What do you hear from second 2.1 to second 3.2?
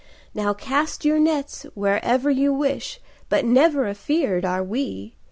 you wish,—